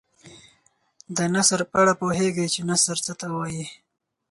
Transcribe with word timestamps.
د 1.17 1.17
نثر 1.33 1.59
په 1.69 1.75
اړه 1.81 1.93
پوهیږئ 2.01 2.47
چې 2.53 2.61
نثر 2.69 2.97
څه 3.05 3.13
ته 3.19 3.27
وايي. 3.35 3.65